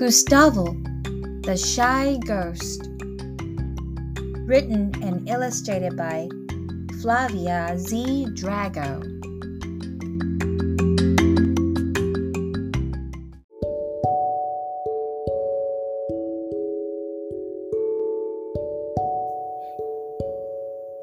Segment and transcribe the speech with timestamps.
[0.00, 0.64] Gustavo,
[1.42, 2.88] the Shy Ghost.
[4.48, 6.26] Written and illustrated by
[7.02, 8.28] Flavia Z.
[8.30, 9.04] Drago.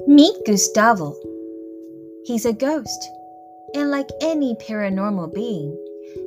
[0.08, 1.14] Meet Gustavo.
[2.24, 3.10] He's a ghost,
[3.74, 5.70] and like any paranormal being,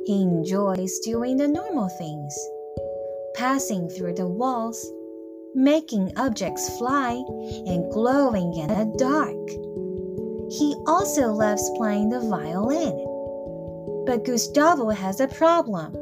[0.06, 2.34] he enjoys doing the normal things
[3.34, 4.90] passing through the walls,
[5.54, 7.22] making objects fly,
[7.66, 9.48] and glowing in the dark.
[10.50, 13.08] He also loves playing the violin.
[14.06, 15.94] But Gustavo has a problem.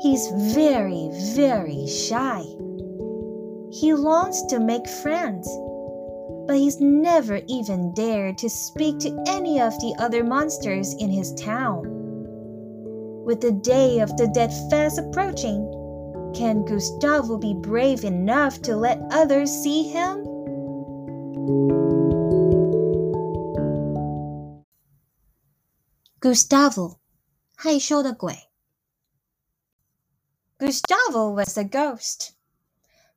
[0.00, 2.42] He's very, very shy.
[3.70, 5.48] He longs to make friends,
[6.46, 11.32] but he's never even dared to speak to any of the other monsters in his
[11.34, 11.82] town.
[13.24, 15.77] With the day of the Dead Fest approaching,
[16.33, 20.23] can Gustavo be brave enough to let others see him?
[26.19, 26.99] Gustavo,
[27.55, 28.49] 害羞的鬼.
[30.57, 32.33] Gustavo was a ghost.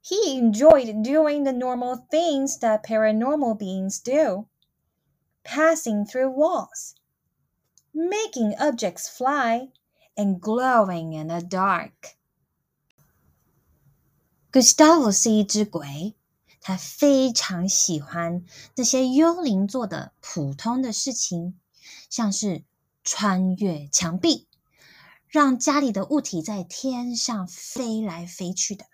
[0.00, 4.46] He enjoyed doing the normal things that paranormal beings do
[5.46, 6.96] passing through walls,
[7.94, 9.68] making objects fly,
[10.16, 12.16] and glowing in the dark.
[14.51, 16.13] Gustavo 是一只鬼，
[16.59, 18.43] 他非常喜欢
[18.75, 21.57] 那些幽灵做的普通的事情，
[22.09, 22.65] 像是
[23.01, 24.47] 穿越墙壁，
[25.27, 28.85] 让家里的物体在天上飞来飞去的，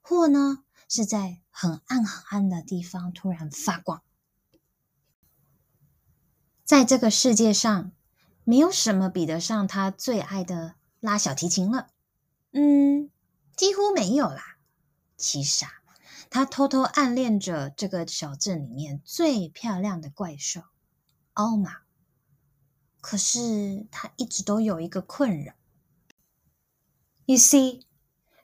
[0.00, 4.02] 或呢是在很暗很暗的地方突然发光。
[6.64, 7.92] 在这个世界上，
[8.44, 11.88] 没有什么比得上他最爱的拉小提琴了。
[12.52, 13.10] 嗯，
[13.54, 14.56] 几乎没有啦。
[15.16, 15.66] 其实，
[16.30, 20.62] 他偷偷暗恋着这个小镇里面最漂亮的怪兽
[21.34, 21.82] 奥玛。
[23.00, 25.54] 可是他一直都有一个困扰。
[27.24, 27.82] You see,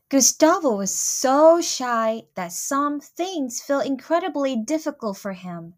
[0.08, 5.74] Gustavo was so shy that some things feel incredibly difficult for him.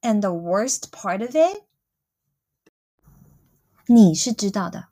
[0.00, 1.64] And the worst part of it?
[3.86, 4.88] 你是知道的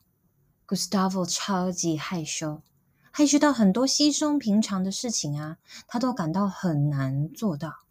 [0.67, 2.61] ，Gustavo 超级害羞，
[3.11, 5.57] 害羞到很多稀松平常的事情啊，
[5.87, 7.83] 他都感到很难做到。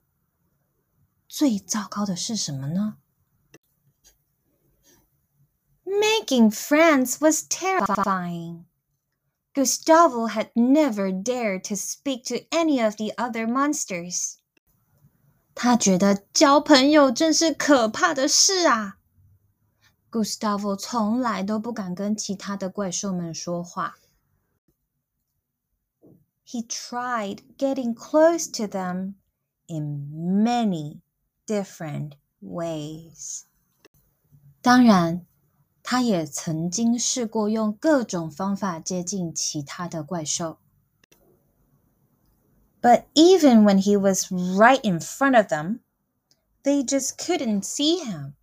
[1.29, 2.97] 最糟糕的是什么呢
[5.85, 8.65] ？Making friends was terrifying.
[9.53, 14.37] Gustavo had never dared to speak to any of the other monsters.
[15.55, 18.97] 他觉得交朋友真是可怕的事啊。
[20.11, 24.00] Gustavo 从来都不敢跟其他的怪兽们说话。
[26.50, 29.16] He tried getting close to them
[29.68, 31.02] in many
[31.48, 33.46] different ways.
[34.62, 35.26] 当然，
[35.84, 40.60] 他也曾经试过用各种方法接近其他的怪兽。
[42.82, 45.80] But even when he was right in front of them,
[46.64, 48.34] they just couldn't see him.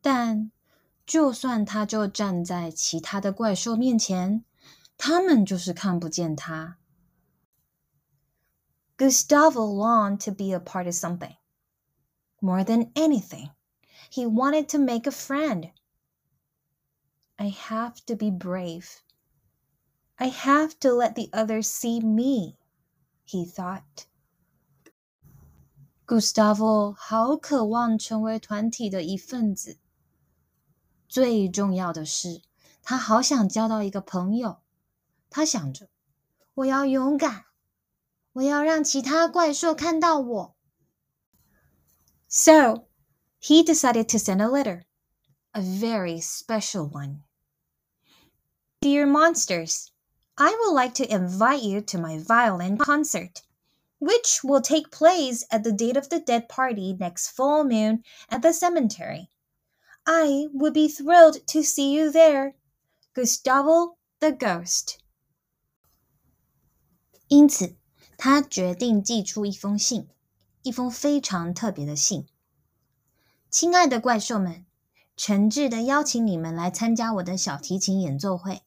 [0.00, 0.50] 但
[1.06, 4.44] 就算他就站在其他的怪兽面前，
[4.98, 6.78] 他们就是看不见他。
[8.96, 11.36] Gustavo longed to be a part of something.
[12.40, 13.50] More than anything,
[14.10, 15.72] he wanted to make a friend.
[17.36, 19.00] I have to be brave.
[20.16, 22.56] I have to let the others see me,
[23.26, 24.06] he thought.
[26.06, 29.78] Gustavo 好渴望成为团体的一份子。
[31.08, 32.42] 最重要的是，
[32.82, 34.58] 他好想交到一个朋友。
[35.29, 35.89] 他想着
[36.55, 37.45] ：“我要勇敢，
[38.33, 40.55] 我要让其他怪兽看到我。”
[42.27, 42.87] So
[43.39, 44.83] he decided to send a letter,
[45.51, 47.21] a very special one.
[48.81, 49.87] Dear monsters,
[50.35, 53.41] I would like to invite you to my violin concert,
[53.99, 58.41] which will take place at the day of the dead party next full moon at
[58.41, 59.29] the cemetery.
[60.05, 62.55] I would be thrilled to see you there.
[63.13, 65.03] Gustavo the Ghost.
[67.29, 67.75] 因此，
[68.17, 70.07] 他决定寄出一封信，
[70.63, 72.27] 一封非常特别的信。
[73.51, 74.65] 亲爱的怪兽们，
[75.15, 78.63] 诚挚的邀请你们来参加我的小提琴演奏会。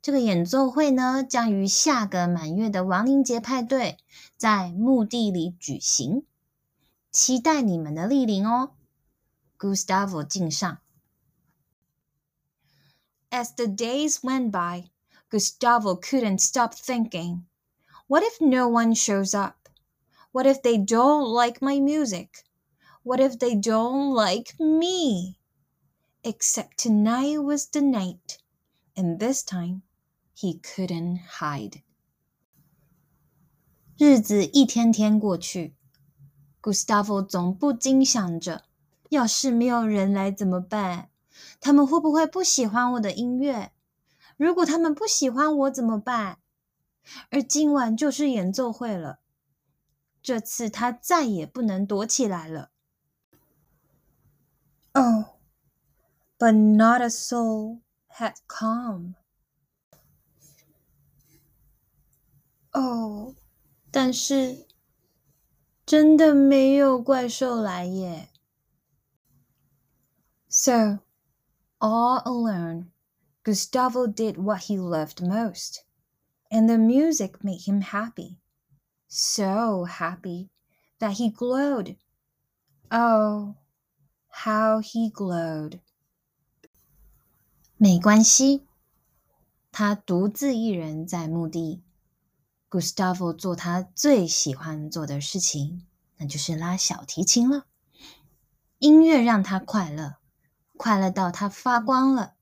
[0.00, 3.98] 这个演奏会呢，将于下个满月的亡灵节派对
[4.36, 6.24] 在墓地里举行，
[7.10, 8.72] 期待你们的莅临哦。
[9.58, 10.78] Gustavo 敬上。
[13.30, 14.90] As the days went by,
[15.31, 17.45] Gustavo couldn't stop thinking
[18.07, 19.69] what if no one shows up?
[20.31, 22.45] What if they don't like my music?
[23.03, 25.37] What if they don't like me?
[26.23, 28.37] Except tonight was the night,
[28.95, 29.83] and this time
[30.33, 31.83] he couldn't hide.
[33.97, 35.75] 日子一天天过去，
[36.61, 38.65] Gustavo 总不禁想着：
[39.09, 41.09] 要是没有人来怎么办？
[41.59, 43.71] 他们会不会不喜欢我的音乐？
[44.41, 46.39] 如果他们不喜欢我怎么办？
[47.31, 49.19] 而今晚就是演奏会了，
[50.21, 52.71] 这次他再也不能躲起来了。
[54.91, 55.25] Oh,
[56.37, 59.15] but not a soul had come.
[62.71, 63.35] Oh,
[63.89, 64.67] 但是
[65.85, 68.29] 真的没有怪兽来耶。
[70.49, 70.99] So,
[71.79, 72.87] all alone,
[73.43, 75.83] Gustavo did what he loved most
[76.51, 78.37] and the music made him happy.
[79.07, 80.49] So happy
[80.99, 81.95] that he glowed.
[82.89, 83.55] Oh,
[84.29, 85.79] how he glowed.
[87.77, 88.65] 没关系，
[89.71, 91.83] 他独自一人在墓地。
[92.69, 95.85] Gustavo 做他最喜欢做的事情，
[96.17, 97.65] 那就是拉小提琴了。
[98.79, 100.17] 音乐让他快乐，
[100.75, 102.33] 快乐到他发光了。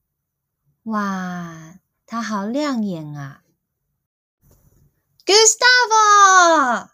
[0.83, 3.41] 哇，他好亮眼啊！
[5.25, 6.89] Gustavo!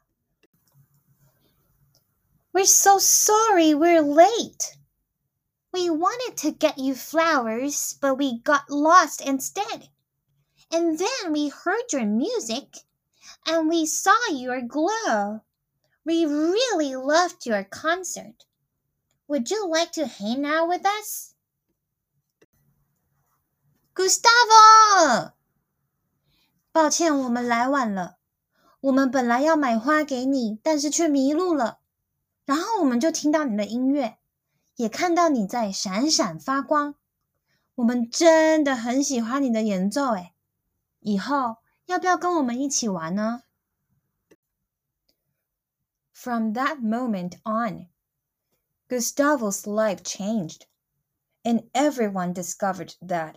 [2.53, 4.77] We're so sorry we're late.
[5.73, 9.89] We wanted to get you flowers, but we got lost instead.
[10.69, 12.83] And then we heard your music
[13.45, 15.41] and we saw your glow.
[16.05, 18.45] We really loved your concert.
[19.27, 21.34] Would you like to hang out with us?
[23.95, 25.33] Gustavo!
[26.71, 28.17] 抱歉，我们来晚了。
[28.79, 31.79] 我们本来要买花给你，但是却迷路了。
[32.45, 34.17] 然后我们就听到你的音乐，
[34.75, 36.95] 也看到你在闪闪发光。
[37.75, 40.33] 我们真的很喜欢你的演奏，哎，
[40.99, 43.43] 以后要不要跟我们一起玩呢？
[46.13, 47.87] From that moment on,
[48.87, 50.61] Gustavo's life changed,
[51.43, 53.35] and everyone discovered that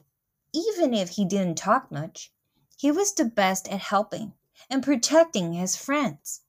[0.53, 2.33] even if he didn't talk much,
[2.77, 4.33] he was the best at helping.
[4.69, 6.41] and protecting his friends。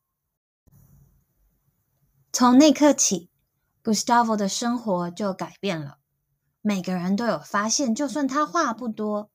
[2.31, 3.29] 从那刻起，
[3.83, 5.99] Gustavo 的生活就改变了。
[6.61, 9.29] 每个人都有发现，就算他话不多，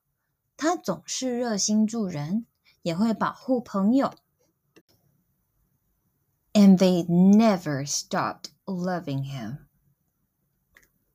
[0.56, 2.47] 他总是热心助人，
[2.82, 4.12] 也会保护朋友。
[6.52, 9.58] And they never stopped loving him.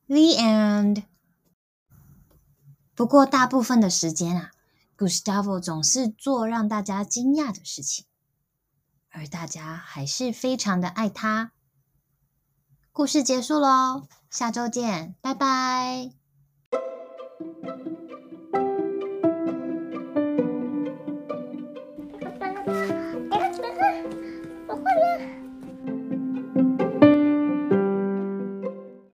[0.08, 1.04] The end.
[3.01, 4.51] 不过大部分的时间啊。
[4.95, 8.05] Gustavo 总是做让大家惊讶的事情，
[9.09, 11.51] 而大家还是非常的爱他。
[12.91, 16.20] 故事结束喽，下周见，拜拜。